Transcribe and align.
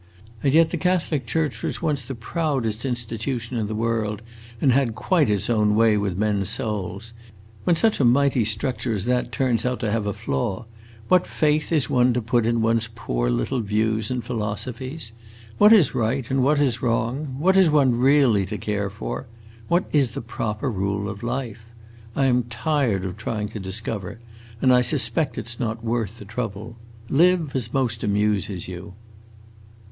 And 0.41 0.51
yet 0.51 0.71
the 0.71 0.77
Catholic 0.77 1.27
church 1.27 1.61
was 1.61 1.79
once 1.79 2.03
the 2.03 2.15
proudest 2.15 2.85
institution 2.85 3.55
in 3.57 3.67
the 3.67 3.75
world, 3.75 4.23
and 4.59 4.71
had 4.71 4.95
quite 4.95 5.29
its 5.29 5.47
own 5.47 5.75
way 5.75 5.95
with 5.95 6.17
men's 6.17 6.49
souls. 6.49 7.13
When 7.65 7.75
such 7.75 7.99
a 7.99 8.03
mighty 8.03 8.43
structure 8.43 8.95
as 8.95 9.05
that 9.05 9.31
turns 9.31 9.63
out 9.63 9.79
to 9.81 9.91
have 9.91 10.07
a 10.07 10.13
flaw, 10.13 10.65
what 11.07 11.27
faith 11.27 11.71
is 11.71 11.87
one 11.87 12.13
to 12.13 12.21
put 12.23 12.47
in 12.47 12.63
one's 12.63 12.89
poor 12.95 13.29
little 13.29 13.59
views 13.59 14.09
and 14.09 14.23
philosophies? 14.25 15.11
What 15.59 15.71
is 15.71 15.93
right 15.93 16.27
and 16.31 16.41
what 16.43 16.59
is 16.59 16.81
wrong? 16.81 17.35
What 17.37 17.55
is 17.55 17.69
one 17.69 17.93
really 17.95 18.47
to 18.47 18.57
care 18.57 18.89
for? 18.89 19.27
What 19.67 19.85
is 19.91 20.15
the 20.15 20.21
proper 20.21 20.71
rule 20.71 21.09
of 21.09 21.21
life? 21.21 21.65
I 22.15 22.25
am 22.25 22.45
tired 22.45 23.05
of 23.05 23.17
trying 23.17 23.49
to 23.49 23.59
discover, 23.59 24.17
and 24.63 24.73
I 24.73 24.81
suspect 24.81 25.37
it 25.37 25.47
's 25.47 25.59
not 25.59 25.83
worth 25.83 26.17
the 26.17 26.25
trouble. 26.25 26.75
Live 27.07 27.55
as 27.55 27.71
most 27.71 28.03
amuses 28.03 28.67
you!" 28.67 28.95